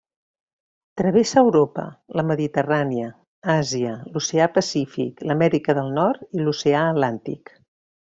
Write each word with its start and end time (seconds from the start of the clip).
Travessa 1.01 1.43
Europa, 1.47 1.83
la 2.21 2.25
Mediterrània, 2.31 3.11
Àsia, 3.59 3.93
l'oceà 4.15 4.51
Pacífic, 4.59 5.25
l'Amèrica 5.33 5.81
del 5.83 5.97
Nord 6.03 6.29
i 6.41 6.45
l'oceà 6.49 6.87
Atlàntic. 6.97 7.59